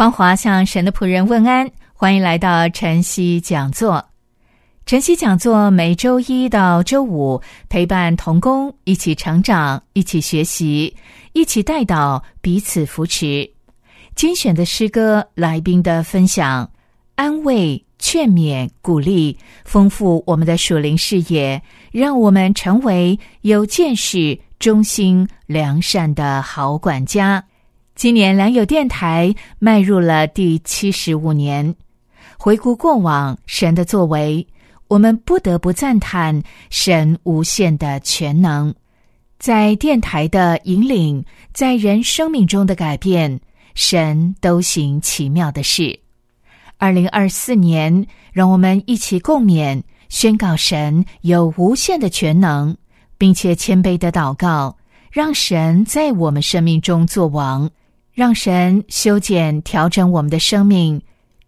[0.00, 4.02] 芳华向神的仆人问安，欢迎来到晨曦讲座。
[4.86, 10.96] 晨曦讲座每周一到周五陪伴童工一起成长，一起学习，
[11.34, 13.50] 一起带导，彼此扶持。
[14.14, 16.70] 精选的诗歌、来宾的分享、
[17.16, 19.36] 安慰、劝勉、鼓励，
[19.66, 27.44] 丰富我们的属灵视野，让我们成为有见识、忠心、良善的好管家。
[28.00, 31.74] 今年良友电台迈入了第七十五年，
[32.38, 34.46] 回顾过往神的作为。
[34.88, 38.74] 我们不得不赞叹神无限的全能，
[39.38, 43.38] 在电台的引领，在人生命中的改变，
[43.74, 46.00] 神都行奇妙的事。
[46.78, 52.74] 二零二四年，让我们一起共勉，宣告神有无限的全能，
[53.18, 54.78] 并且谦卑的祷告，
[55.12, 57.70] 让神在我们生命中作王，
[58.12, 61.00] 让神修剪调整我们的生命，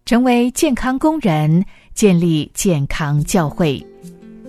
[0.04, 1.64] 成为健康工人。
[1.94, 3.78] 建立健康教会。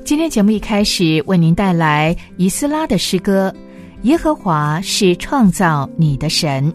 [0.06, 3.54] 今天节目一开始为您带来以斯拉的诗歌
[4.04, 6.72] 《耶和华是创造你的神》。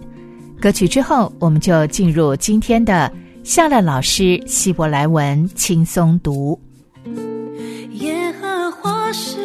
[0.60, 3.10] 歌曲之后，我们就进入今天的
[3.42, 6.60] 夏乐老师希伯来文轻松读。
[7.92, 9.38] 耶和华是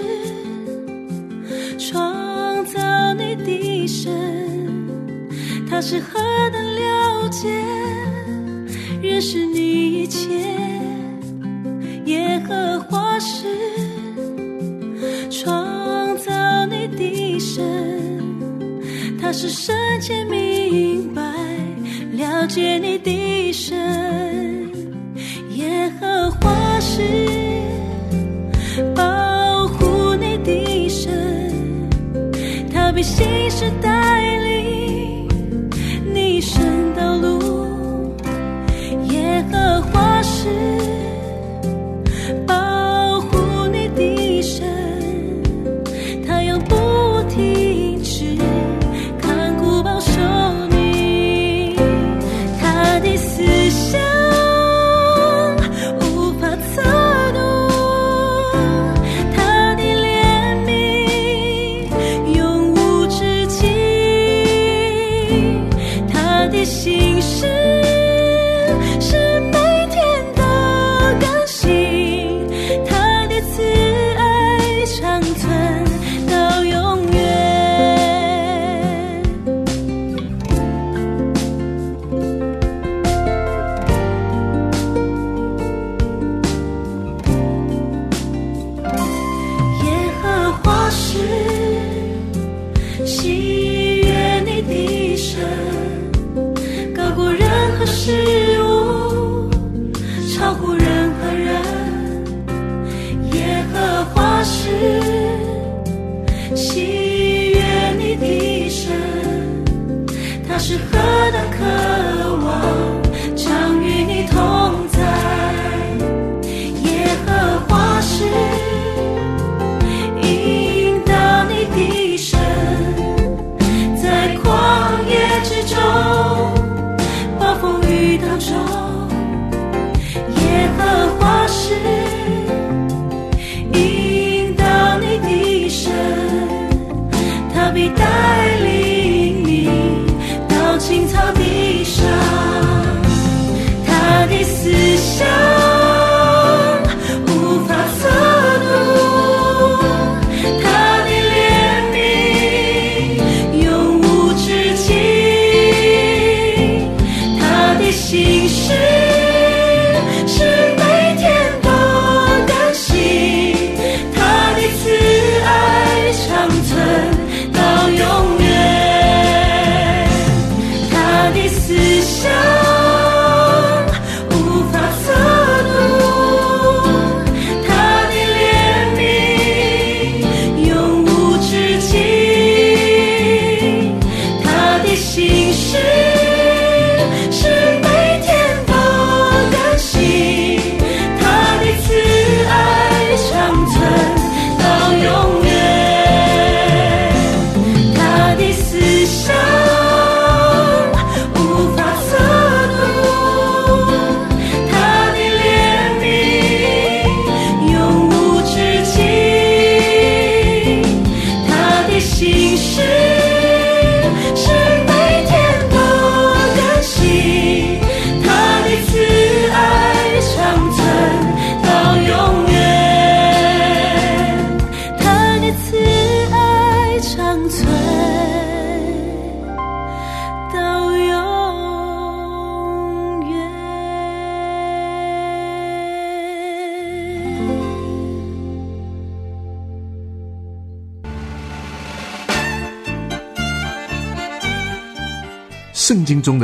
[1.80, 4.83] 创造你的神，
[5.70, 6.20] 他是何
[6.52, 7.50] 等了解，
[9.02, 10.30] 认识你一切。
[12.06, 13.48] 耶和华是
[15.30, 16.32] 创造
[16.68, 17.64] 你的神，
[19.20, 21.22] 他是深切明白
[22.12, 23.76] 了解你的神。
[25.56, 27.02] 耶和华是
[28.96, 31.10] 保护你的神，
[32.72, 34.43] 他比信实带领
[36.44, 37.43] 你神道路。
[98.04, 98.43] 思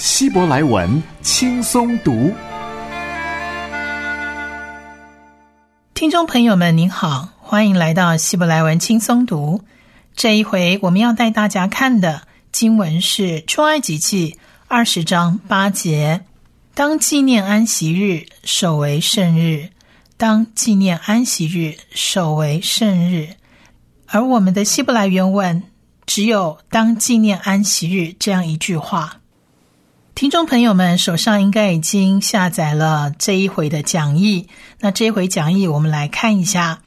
[0.00, 2.32] 希伯来文轻松读。
[5.92, 9.62] 听众朋友们，您好，欢迎来到希伯来文轻松读。
[10.16, 14.38] 这一回我们要带大家看的经文是出埃及记
[14.68, 16.22] 二十章八节。
[16.72, 19.68] 当纪念安息日，守为圣日；
[20.16, 23.34] 当纪念安息日，守为圣日。
[24.06, 25.62] 而我们的希伯来原文
[26.06, 29.19] 只有“当纪念安息日”这样一句话。
[30.20, 34.50] 听众朋友们手上应该已经下载了这一回的讲义。
[34.78, 36.82] 那这一回讲义，我们来看一下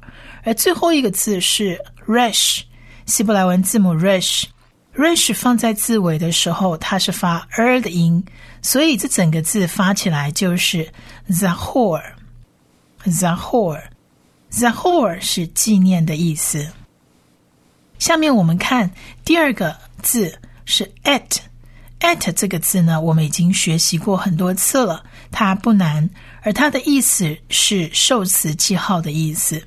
[0.44, 1.76] 而最后一个字是
[2.06, 2.60] resh，
[3.06, 8.24] 希伯来文字母 resh，resh 放在字尾的时候，它是发 er 的音，
[8.62, 10.88] 所以这整个字发起来就是
[11.26, 12.00] the whole
[13.02, 13.80] the whole
[14.54, 16.66] zahor，zahor，zahor 是纪念的意思。
[17.98, 18.90] 下面我们看
[19.24, 26.08] 第二个字是 at，at 这个字呢，我们已经学习过很多次了，它不难。
[26.42, 29.62] 而它的意思是受词记号的意思。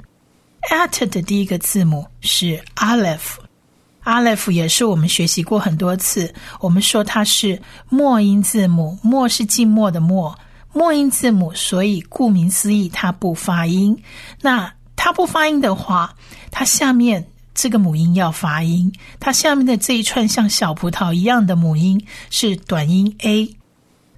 [0.69, 6.33] at 的第一个字母是 aleph，aleph 也是我们学习过很多次。
[6.59, 10.37] 我们说它是末音字母，末是静默的默，
[10.73, 13.97] 末音字母，所以顾名思义，它不发音。
[14.41, 16.13] 那它不发音的话，
[16.51, 23.55] 它下面这个母音要发音，它下面的这一串像小葡萄一样的母音是短音 a，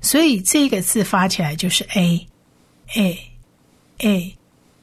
[0.02, 2.26] 所以这个字发起来就是 a。
[2.96, 3.20] a
[4.00, 4.38] a，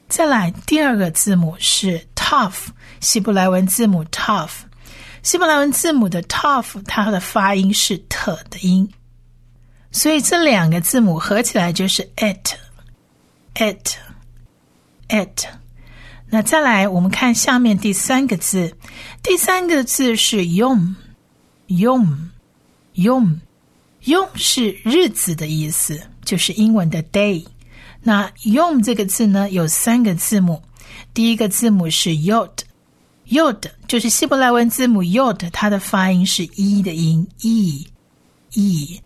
[0.07, 2.67] 再来第二个字母是 tough，
[3.01, 4.51] 希伯来文字母 tough，
[5.23, 8.89] 希伯来文字母的 tough，它的发音是 t 的音，
[9.91, 12.53] 所以这两个字母合起来就是 at
[13.55, 13.95] at
[15.09, 15.45] at。
[16.29, 18.75] 那再来，我们看下面第三个字，
[19.23, 20.95] 第三个字是 yom
[21.67, 22.17] yom
[22.95, 23.39] yom
[24.03, 27.45] yom 是日子的意思，就是英文的 day。
[28.01, 30.61] 那 yom 这个字呢，有三个字母，
[31.13, 37.87] 第一个字母是 yod，yod 就是希伯来文字母 yod，它的发音是一的音，e。
[38.53, 39.01] e。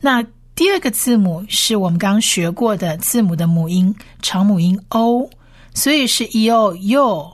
[0.00, 0.24] 那
[0.54, 5.28] 第二个字母是我们刚刚学过的字母的母音长母音 o，
[5.74, 7.32] 所以是 yo yo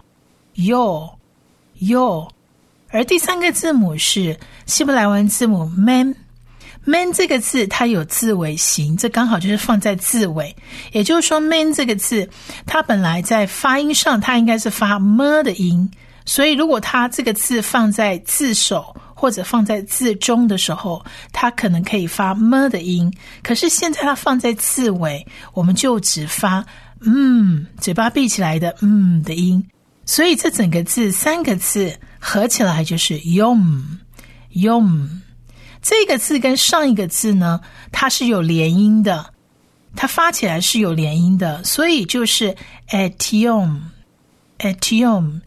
[0.55, 1.11] yo
[1.81, 2.28] yo。
[2.88, 6.14] 而第三个字母是希伯来文字母 man。
[6.88, 10.55] man 这个字它有字尾形，这刚好就是放在字尾。
[10.93, 12.28] 也就是说，man 这个字
[12.64, 15.90] 它本来在发音上它应该是发 m 的音，
[16.25, 23.12] 所以如果它这个字放在字首或者放在字中的时候，它可能可以发 m 的音。
[23.43, 26.64] 可是现在它放在字尾，我们就只发
[27.00, 29.65] 嗯，嘴巴闭起来的嗯的音。
[30.05, 33.83] 所以这整个字三个字合起来就是 yom
[34.55, 35.09] yom。
[35.83, 37.61] 这个字跟上一个字呢，
[37.93, 39.33] 它是有连音的，
[39.95, 42.55] 它发起来是有连音的，所以就是
[42.91, 43.79] etiom
[44.59, 45.41] etiom。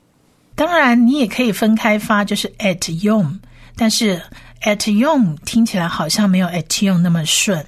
[0.56, 3.39] 当然，你也可以分开发，就是 at yom，
[3.75, 4.22] 但是
[4.63, 7.65] at yom 听起来好像没有 at yom 那么顺。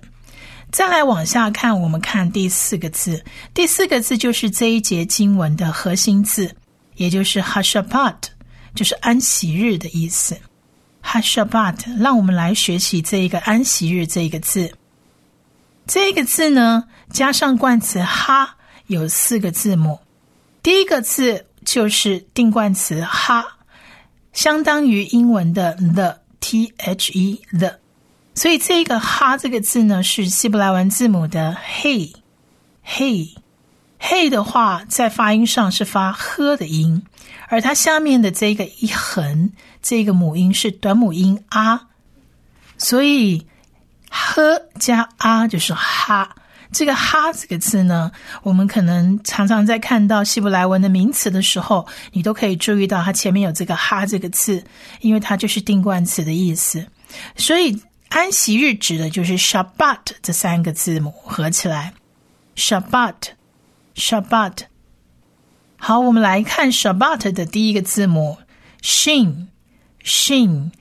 [0.72, 3.24] 再来往下看，我们看第四个字，
[3.54, 6.56] 第四个字就是这一节经文的核心字，
[6.96, 8.16] 也就是 hashabat，
[8.74, 10.38] 就是安息日的意思。
[11.04, 14.72] hashabat，让我们来学习这一个安息日这一个字。
[15.86, 18.56] 这个字呢，加上冠词哈，
[18.88, 20.00] 有四个字母。
[20.64, 23.44] 第一个字就是定冠词哈，
[24.32, 27.81] 相当于英文的 the，t h e the。
[28.34, 33.34] 所以这个哈这个字呢，是希伯来文字母的 “he”，“he”，“he”
[34.30, 37.04] 的话，在发音上是发呵的音，
[37.50, 41.90] 而它下面的这个一横，这个母音是短母音啊，
[42.78, 43.46] 所以
[44.10, 46.38] 呵加啊就是哈。
[46.72, 48.10] 这个哈这个字呢，
[48.44, 54.64] 我们可能常常在看到希伯来文的名词的时候，你都可以注意到它前面有这个哈这个字，
[55.02, 56.88] 因为它就是定冠词的意思，
[57.36, 57.78] 所以。
[58.12, 61.94] 安息日指的就是 Shabbat 这三个字母合起来
[62.58, 64.58] ，Shabbat，Shabbat。
[65.78, 68.38] 好，我们来看 Shabbat 的第一个字母
[68.82, 70.72] Shin，Shin。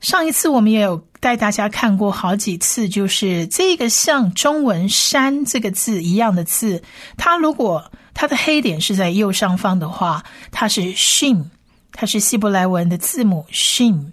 [0.00, 6.82] 上一次我们也有带大家看过好几次，就是这个像中文“山”这个字一样的字，
[7.16, 11.44] 它如果它的黑点是在右上方的话，它是 Shin，
[11.92, 14.10] 它是希伯来文的字母 Shin。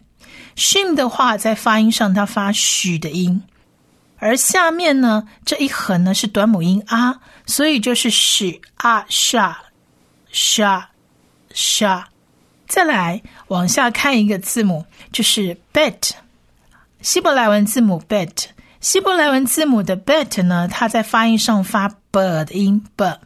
[0.55, 3.41] Shim 的话，在发音上它发许的音，
[4.17, 9.55] 而下面呢这一横呢是短母音啊，所以就是许啊 sha
[10.31, 10.85] sha
[11.53, 12.03] sha。
[12.67, 16.11] 再来往下看一个字母，就是 bet，
[17.01, 18.45] 希伯来文字母 bet，
[18.79, 23.17] 希伯来文字母的 bet 呢，它在发音上发 b 的音，bird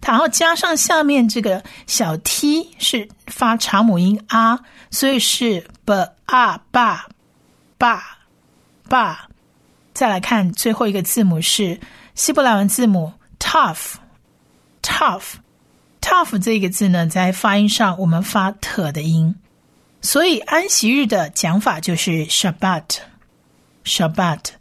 [0.00, 6.08] 然后加上下面这个小 t 是发长母音啊，所以是 b。
[6.26, 7.08] 啊，爸，
[7.78, 8.18] 爸，
[8.86, 9.28] 爸。
[9.94, 11.80] 再来看最后一个字母是
[12.14, 19.36] 希伯来文字母 tough，tough，tough 这个字呢，在发音上我们发特的音，
[20.02, 24.57] 所以安息日的讲法就是 Shabbat，Shabbat。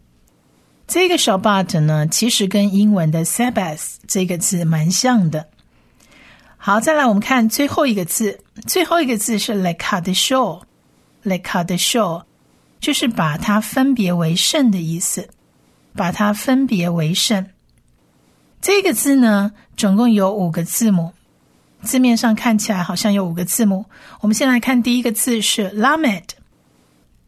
[0.87, 5.45] 这个 Shabbat 呢，其实跟英文的 Sabbath 这个字蛮像的。
[6.55, 12.23] 好，再来我们看最后一个字，最后一个字是 Le Kad Shor，Le Kad shor
[12.79, 15.27] 就是把它分别为圣的意思，
[15.93, 17.45] 把它分别为圣。
[18.61, 21.11] 这个字呢，总共有五个字母，
[21.81, 23.85] 字面上看起来好像有五个字母。
[24.21, 26.23] 我们先来看第一个字是 Lamed，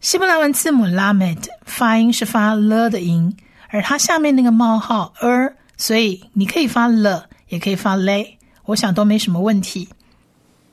[0.00, 3.36] 希伯来文字母 Lamed 发音是发了的音，
[3.70, 8.26] 而它下面那个冒号 er，所以你可以发了，也可以发 le，
[8.64, 9.88] 我想都没什么问题。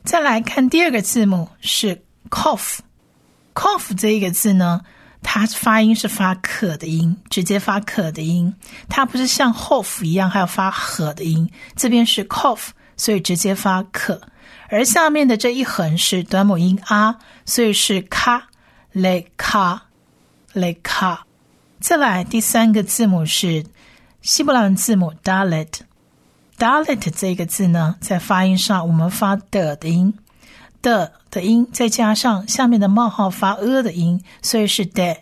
[0.04, 2.78] 再来看第二个字母是 Cough。
[3.54, 4.80] cough 这一个字呢，
[5.22, 8.54] 它发音是发可的音，直接发可的音，
[8.88, 11.50] 它不是像 hof 一样还要发和的音。
[11.74, 14.20] 这边是 cough，所以直接发可，
[14.68, 18.48] 而下面的这一横是短母音啊，所以是卡
[18.92, 19.82] 雷卡
[20.52, 21.26] 雷卡。
[21.80, 23.64] 再来第三个字母是
[24.20, 30.14] 希伯兰字母 dalet，dalet 这个字呢，在发音上我们发的的音。
[30.80, 35.16] 的的音，再加上下面的冒号发呃的音，所以是的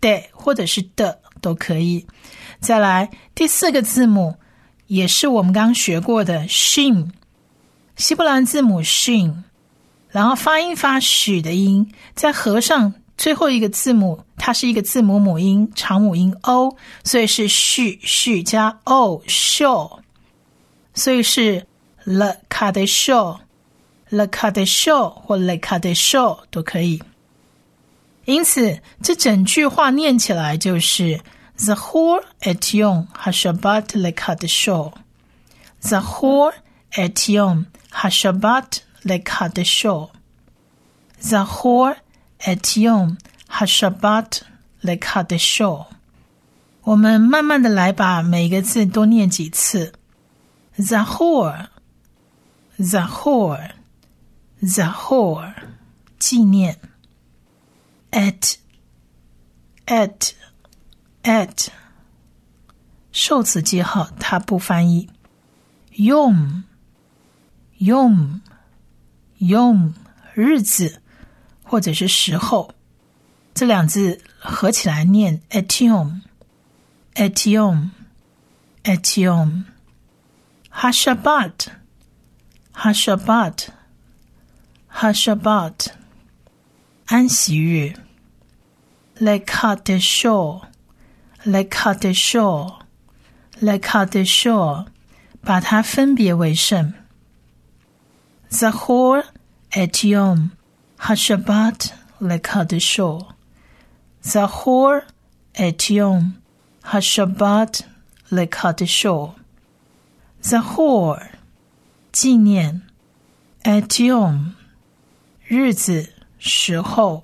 [0.00, 2.04] 的或者是的都可以。
[2.58, 4.34] 再来第四个字母，
[4.88, 7.10] 也是我们刚学过的 shin，
[7.94, 9.44] 希伯兰字母 shin，
[10.10, 19.98] 然后发音发许的音，再合上最后一个字母，它是一个字母母音长母音 o，所以是许许加 o show，
[20.94, 21.66] 所以是
[22.06, 23.40] le ca de show。
[24.10, 27.02] Le kade show 或 Le kade show 都可以。
[28.24, 31.20] 因此，这整句话念起来就是
[31.58, 34.94] Zahor et Yom Hashabat Le Kadesho。
[35.82, 36.54] Zahor
[36.92, 41.94] et Yom Hashabat Le kade show，the whole
[42.46, 43.16] et Yom
[43.48, 44.42] Hashabat
[44.80, 45.86] Le Kadesho。
[46.82, 49.92] 我们慢慢的来，把每个字多念几次。
[50.78, 51.70] Zahor，Zahor。
[54.60, 55.54] Zahor
[56.18, 56.80] 纪念
[58.10, 58.56] ，at
[59.86, 60.32] at
[61.22, 61.68] at
[63.12, 65.08] 受词记号，它不翻译。
[65.92, 66.64] Yom
[67.78, 68.40] Yom
[69.38, 69.92] yom
[70.34, 71.00] 日子
[71.68, 72.74] 或者是时候，
[73.54, 76.22] 这两字合起来念 etiom
[77.14, 77.90] etiom
[78.84, 79.64] etiom
[80.72, 81.52] hashabat
[82.72, 83.66] hashabat
[84.90, 85.88] hashabat
[87.06, 87.94] 安息日
[89.20, 90.62] lekadesho
[91.44, 92.78] lekadesho
[93.60, 94.86] lekadesho
[95.42, 96.94] 把它分别为圣。
[98.50, 99.24] Zahor
[99.72, 100.50] et Yom
[100.99, 103.27] Hashabat lekadesho.
[104.23, 105.03] Zahor
[105.55, 106.35] et Yom
[106.83, 107.83] Hashabat
[108.31, 109.35] lekadesho.
[110.41, 111.29] Zahor
[112.11, 112.81] 纪念，
[113.63, 114.53] et Yom
[115.47, 117.23] 日子时候，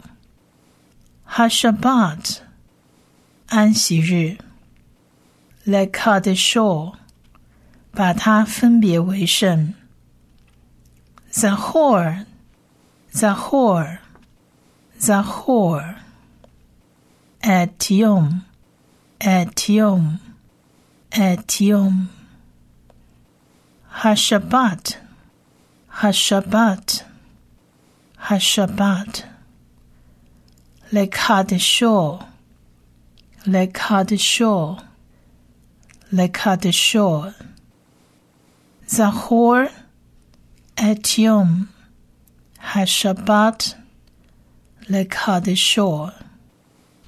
[1.28, 2.40] Hashabat
[3.48, 4.38] 安息日，
[5.66, 6.96] lekadesho
[7.92, 9.74] 把它分别为圣。
[11.32, 12.26] Zahor,
[13.15, 14.01] Zahor,
[15.01, 15.97] Zahor.
[17.45, 18.43] Etiom,
[19.21, 20.19] Etiom,
[21.13, 22.09] Etiom.
[24.01, 24.97] Hashabat,
[25.93, 27.05] Hashabat,
[28.19, 29.25] Hashabat.
[30.91, 32.25] Lekadesho,
[33.47, 34.83] Lekadesho,
[36.13, 37.35] Lekadesho.
[38.89, 39.69] Zahor.
[40.77, 41.01] Et
[42.64, 43.74] Yom HaShabbat
[44.88, 46.12] lekadesho，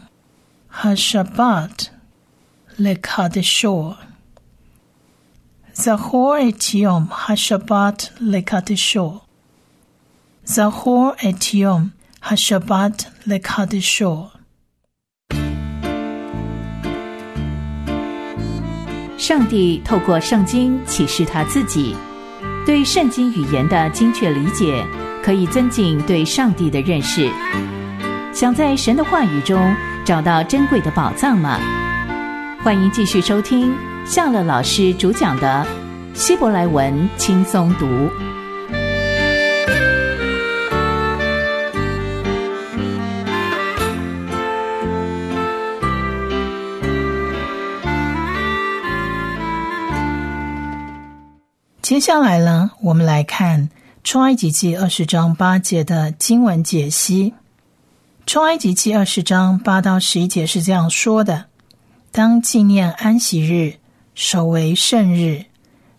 [0.80, 1.88] Hashabat
[2.78, 3.96] lekadesho.
[5.74, 9.22] Zahor et Yom Hashabat lekadesho.
[10.46, 11.90] Zahor et Yom
[12.22, 14.28] Hashabat lekadesho.
[19.18, 21.96] 上帝透过圣经启示他自己，
[22.64, 24.86] 对圣经语言的精确理解，
[25.24, 27.28] 可以增进对上帝的认识。
[28.32, 29.74] 想在神的话语中
[30.08, 31.60] 找到珍贵的宝藏吗？
[32.64, 35.66] 欢迎继续收听夏乐老师主讲的
[36.18, 37.84] 《希伯来文轻松读》。
[51.82, 53.68] 接下来呢，我们来看
[54.02, 57.30] 《出埃及记》二十章八节的经文解析。
[58.28, 61.46] 《出埃及记》二十章八到十一节是这样说的
[62.12, 63.76] ：“当纪念安息日，
[64.14, 65.46] 守为圣日。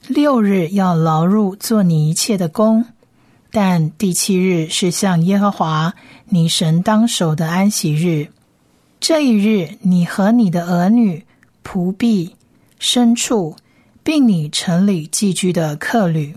[0.08, 2.86] 六日要劳碌做你一切的工，
[3.50, 8.28] 但第七日是向耶和华你神当守的安息日。
[9.00, 11.26] 这一日，你和你的儿女、
[11.64, 12.36] 仆婢、
[12.80, 13.56] 牲畜。”
[14.04, 16.36] 并你城里寄居的客旅，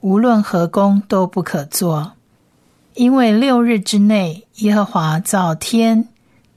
[0.00, 2.12] 无论何工都不可做，
[2.94, 6.08] 因为六日之内，耶和华造天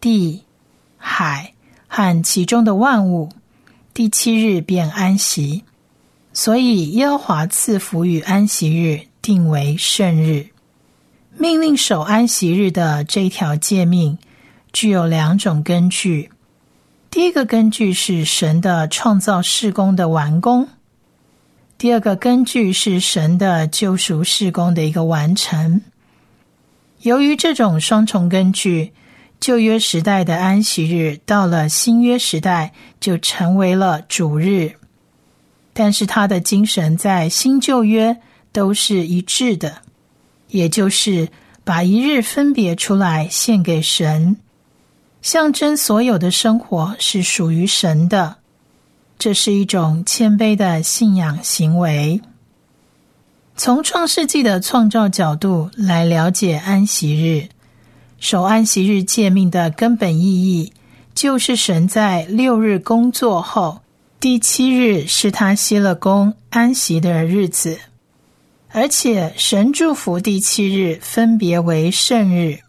[0.01, 0.43] 地
[0.97, 1.53] 海
[1.87, 3.29] 和其中的万物，
[3.93, 5.63] 第七日便安息，
[6.33, 10.47] 所以耶和华赐福与安息日，定为圣日。
[11.37, 14.17] 命令守安息日的这条诫命，
[14.73, 16.29] 具有两种根据。
[17.09, 20.67] 第一个根据是神的创造事工的完工，
[21.77, 25.81] 第二个根据是神的救赎事工的一个完成。
[27.03, 28.93] 由于这种双重根据，
[29.41, 34.71] 旧约时代的安息日到了新约时代就成为了主日，
[35.73, 38.17] 但是它的精神在新旧约
[38.53, 39.79] 都是一致的，
[40.47, 41.27] 也就是
[41.65, 44.37] 把一日分别出来献给神。
[45.21, 48.37] 象征所有的生活是属于神的，
[49.19, 52.21] 这是一种谦卑的信仰行为。
[53.55, 57.49] 从创世纪的创造角度来了解安息日，
[58.19, 60.73] 守安息日诫命的根本意义，
[61.13, 63.81] 就是神在六日工作后，
[64.19, 67.77] 第七日是他歇了工安息的日子，
[68.69, 72.59] 而且神祝福第七日分别为圣日。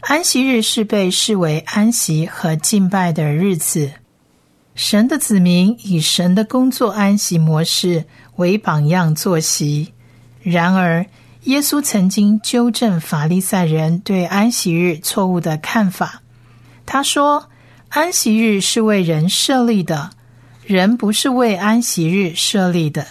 [0.00, 3.90] 安息日是被视为安息和敬拜的日子。
[4.78, 8.04] 神的子民以神的工作安息模式
[8.36, 9.92] 为榜样作息。
[10.40, 11.04] 然而，
[11.42, 16.22] 耶稣曾经纠正法利赛人对安息日错误的看法。
[16.86, 17.48] 他说
[17.90, 20.10] ：“安息日是为人设立的，
[20.64, 23.04] 人不是为安息日设立的。”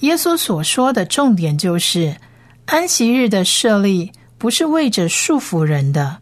[0.00, 2.16] 耶稣所说的重点就是，
[2.66, 6.18] 安息日的设立不是为着束缚人的，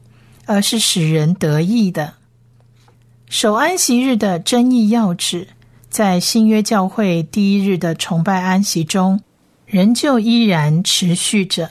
[0.47, 2.15] 而是使人得益的。
[3.29, 5.49] 守安息日的真义要旨，
[5.91, 9.21] 在新约教会第一日的崇拜安息中，
[9.67, 11.71] 仍旧依然持续着。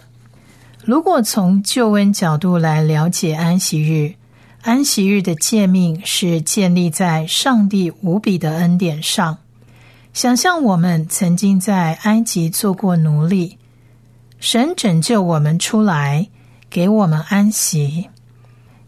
[0.84, 4.14] 如果从救恩角度来了解安息日，
[4.62, 9.40] 安息日的诫命是建立在上帝无比的恩典上。
[10.14, 13.58] 想象我们曾经在埃及做过奴隶，
[14.40, 16.28] 神拯救我们出来，
[16.70, 18.10] 给我们安息。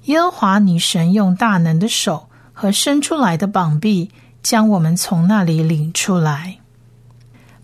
[0.06, 2.29] 耶和华你神用大能的手
[2.62, 4.12] 和伸出来的膀臂，
[4.44, 6.58] 将我们从那里领出来，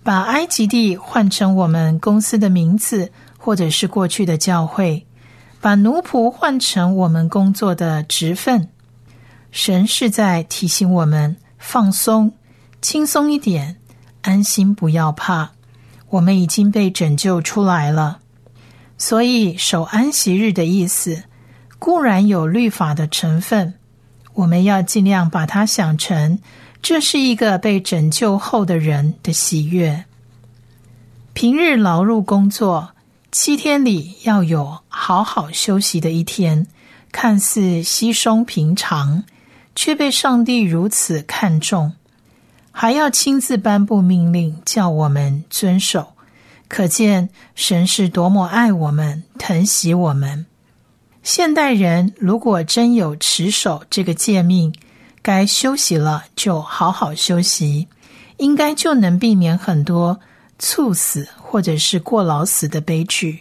[0.03, 5.05] 把埃及地换成我们公司的名字，或者是过去的教会，
[5.59, 8.69] 把奴仆换成我们工作的职分。
[9.51, 12.31] 神是在提醒我们放松。
[12.81, 13.75] 轻松一点，
[14.21, 15.51] 安心，不要怕。
[16.07, 18.19] 我们已经被拯救出来了。
[18.97, 21.23] 所以守安息日的意思
[21.79, 23.73] 固然有律法的成分，
[24.35, 26.39] 我们要尽量把它想成
[26.81, 30.05] 这是一个被拯救后的人的喜悦。
[31.33, 32.91] 平日劳碌工作，
[33.31, 36.67] 七天里要有好好休息的一天，
[37.11, 39.23] 看似稀松平常，
[39.75, 41.93] 却被上帝如此看重。
[42.71, 46.13] 还要亲自颁布命令，叫我们遵守，
[46.67, 50.45] 可见神是多么爱我们、疼惜我们。
[51.25, 54.71] 现代人如果真有持守这个诫命，
[55.23, 57.87] 该休息了就好好休息，
[58.37, 60.19] 应该就能避免很多
[60.59, 63.39] 猝死或者是过劳死的悲剧。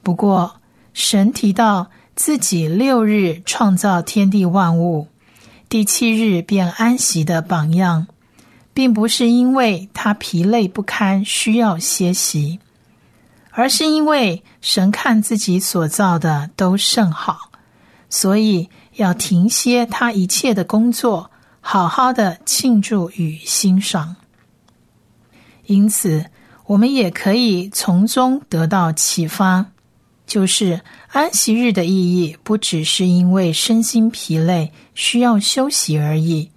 [0.00, 0.54] 不过，
[0.94, 5.08] 神提到自己六日创造天地万物，
[5.68, 8.06] 第七日便安息的榜样。
[8.74, 12.58] 并不是因为他疲累不堪需要歇息，
[13.52, 17.50] 而是因为神看自己所造的都甚好，
[18.08, 24.16] 所以要停歇他一切的工作，好好的庆祝与欣赏。
[25.66, 26.24] 因此，
[26.66, 29.66] 我们也可以从中得到启发，
[30.26, 36.50] 就是安息日的意义不只是因为身心疲累需要休息而已。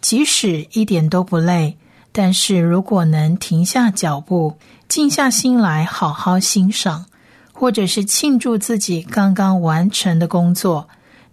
[0.00, 1.76] 即使一点都不累，
[2.10, 4.56] 但是如果能停下脚步，
[4.90, 7.06] 静下心来好好欣赏，
[7.52, 10.88] 或者是庆祝自己刚刚完成的工作，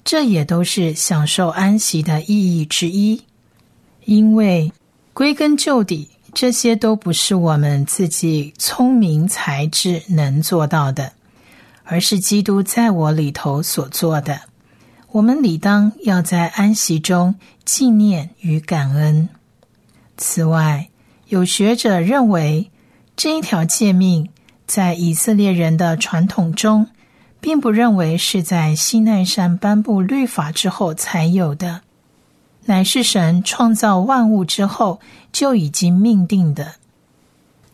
[0.06, 3.20] 这也都是享受安息的意义之一。
[4.06, 4.72] 因为
[5.12, 11.14] 归根究底，这些都不是我们自己聪明才智能做到的，
[11.84, 14.40] 而是基督在我里头所做的。
[15.12, 17.34] 我们理当要在安息中
[17.66, 19.28] 纪念与感恩。
[20.16, 20.90] 此外，
[21.30, 22.70] 有学者认为，
[23.18, 24.30] 这一条诫命
[24.68, 26.86] 在以色列人的传统中，
[27.42, 31.82] 并不认为是在西奈山颁布律法之后才有的，
[32.66, 35.00] 乃是神创造万物之后
[35.32, 36.76] 就已经命定的。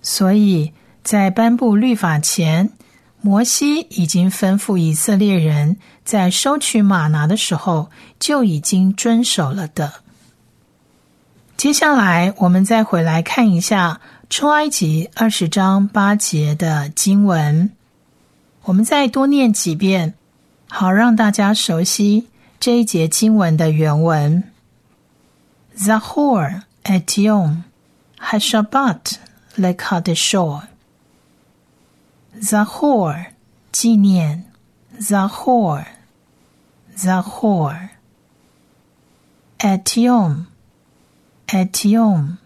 [0.02, 0.72] 所以
[1.04, 2.72] 在颁布律法前，
[3.20, 5.78] 摩西已经吩咐以色列人。
[6.06, 10.03] 在收取玛拿的时候就已经遵守了的。
[11.56, 17.72] 接下来，我们再回来看一下出埃及二十章八节的经文。
[18.64, 20.14] 我们再多念几遍，
[20.70, 22.28] 好让大家熟悉
[22.60, 24.44] 这一节经文的原文。
[25.78, 27.64] Zahor et Yom
[28.20, 29.16] Hashabat
[29.58, 30.64] lekadeshor。
[32.42, 33.26] Zahor
[33.72, 34.46] 纪念。
[35.00, 35.86] Zahor,
[41.53, 41.67] Zahor.
[41.67, 42.39] Etiom,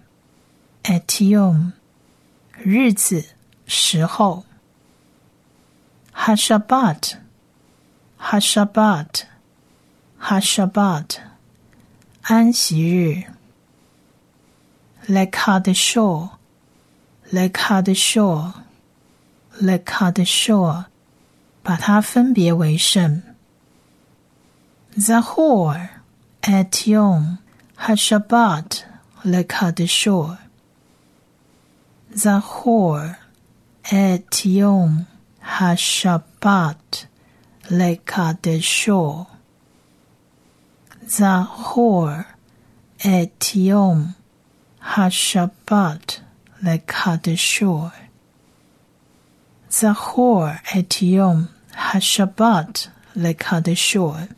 [0.85, 1.73] Etiom, Etiom.
[2.65, 3.25] 日子
[3.67, 4.45] 时候。
[6.15, 7.17] Hashabat,
[8.21, 9.25] Hashabat,
[10.21, 11.19] Hashabat.
[12.23, 13.25] 安息日。
[15.09, 16.31] Lekadeshor,
[17.33, 18.53] Lekadeshor,
[19.61, 20.85] Lekadeshor.
[21.63, 23.23] 把它分别为圣。
[24.97, 25.89] Zahor
[26.43, 27.39] et Yom
[27.79, 28.83] HaShabbat
[29.28, 30.38] lekadeshor.
[32.16, 33.18] Zahor
[33.92, 35.06] et Yom
[35.44, 37.06] HaShabbat
[37.70, 39.28] lekadeshor.
[41.08, 42.26] Zahor
[43.04, 44.16] et Yom
[44.82, 46.22] HaShabbat
[46.64, 47.92] lekadeshor.
[49.70, 54.30] Zahor et Yom Hashabbat lekadeshor。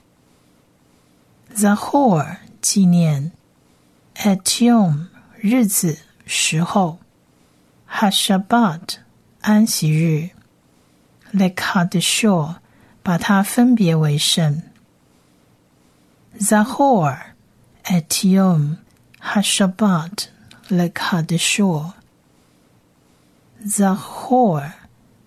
[1.55, 3.31] Zahor 纪念
[4.18, 5.08] ，Etiom
[5.40, 6.98] 日子时候，
[7.90, 8.96] Hashabat
[9.40, 10.30] 安息日，
[11.32, 12.56] Lekadshor
[13.02, 14.62] 把它分别为圣。
[16.38, 17.18] Zahor
[17.84, 18.78] Etiom
[19.20, 20.26] Hashabat
[20.68, 21.92] Lekadshor
[23.64, 24.72] Zahor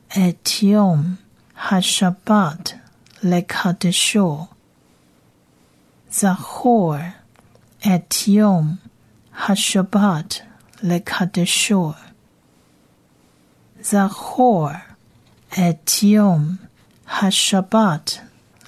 [0.10, 1.18] Etiom
[1.58, 2.74] Hashabat
[3.24, 4.48] Lekadshor
[6.12, 7.14] Zahor
[7.82, 8.78] Etiom
[9.37, 10.43] Hashabat
[10.83, 11.95] Lekadshor
[13.83, 14.83] Zahor
[15.53, 16.59] Etiom
[17.09, 18.19] Hashabat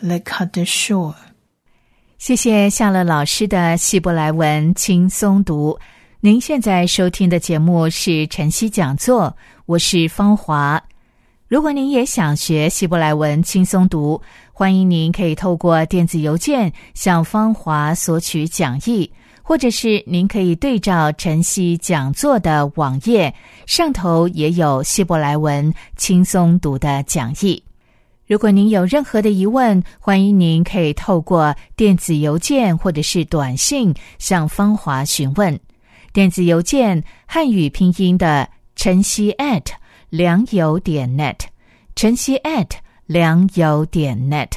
[0.03, 1.15] Lekadshor
[2.19, 5.79] 谢谢夏乐老师的希伯来文轻松读。
[6.21, 10.83] 您现在收听的节目是晨曦讲座，我是芳华。
[11.47, 14.23] 如果您也想学希伯来文轻松读，
[14.55, 19.13] 欢迎您可以透过电子邮件向芳华索取讲义，
[19.47, 23.33] 或者是您可以对照晨曦讲座的网页，
[23.67, 27.63] 上头也有希伯来文轻松读的讲义。
[28.27, 35.61] 如果您有任何的疑问，欢迎您可以透过电子邮件或者是短信向芳华询问。
[36.15, 39.67] 电子邮件汉语拼音的晨曦 at
[40.09, 41.37] 良友点 net，
[41.95, 42.71] 晨曦 at
[43.05, 44.53] 良友点 net，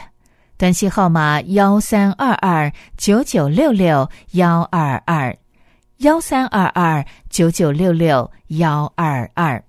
[0.58, 5.38] 短信号码幺三二二九九六六幺二二
[5.98, 9.64] 幺三二二九九六六幺二二。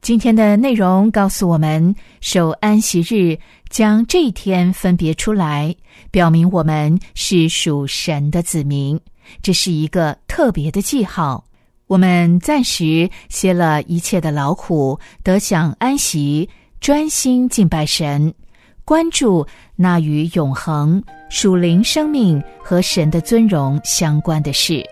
[0.00, 5.72] 今天的内容告诉我们，守安息日将这一天分别出来，
[6.10, 9.00] 表明我们是属神的子民。
[9.40, 11.44] 这是一个特别的记号。
[11.86, 18.34] 我们暂时歇了一切的劳苦，得享安息，专心敬拜神，
[18.84, 24.84] 关注那与永恒、属灵生命和神的尊荣相关的事。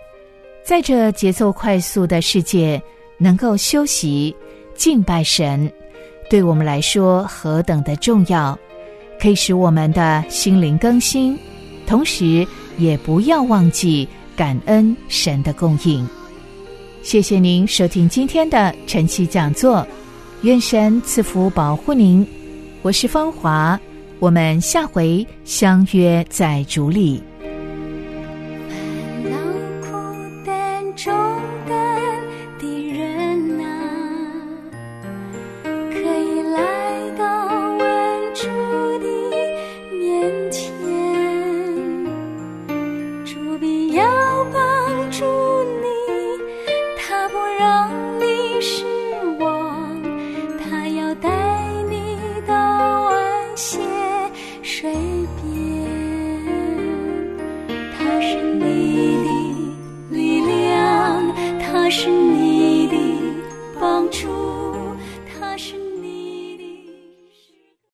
[0.65, 2.81] 在这节奏快速的世界，
[3.19, 4.35] 能够休息、
[4.75, 5.71] 敬拜神，
[6.31, 8.59] 对我们来说何等的重要，
[9.21, 11.39] 可以使我们的心灵更新，
[11.87, 12.47] 同时
[12.77, 14.09] 也不要忘记。
[14.37, 16.09] 感恩神的供应，
[17.03, 19.85] 谢谢您收听今天的晨曦讲座，
[20.43, 22.25] 愿神赐福保护您。
[22.81, 23.79] 我是芳华，
[24.21, 27.21] 我们下回相约在竹里。